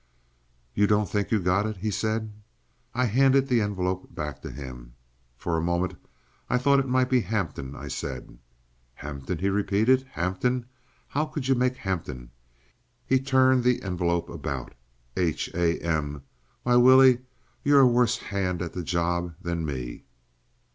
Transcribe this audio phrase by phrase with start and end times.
[0.73, 2.33] "You don't think you got it?" he said.
[2.95, 4.95] I handed the envelope back to him.
[5.37, 5.95] "For a moment
[6.49, 8.39] I thought it might be Hampton," I said.
[8.95, 10.07] "Hampton," he repeated.
[10.13, 10.65] "Hampton.
[11.07, 12.31] How could you make Hampton?"
[13.05, 14.73] He turned the envelope about.
[15.15, 17.19] "H.A.M.—why, Willie,
[17.63, 20.05] you're a worse hand at the job than me!"